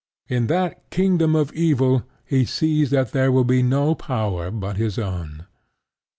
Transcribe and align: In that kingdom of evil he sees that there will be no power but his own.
In 0.27 0.47
that 0.47 0.89
kingdom 0.89 1.35
of 1.35 1.53
evil 1.53 2.05
he 2.25 2.43
sees 2.43 2.89
that 2.89 3.11
there 3.11 3.31
will 3.31 3.43
be 3.43 3.61
no 3.61 3.93
power 3.93 4.49
but 4.49 4.77
his 4.77 4.97
own. 4.97 5.45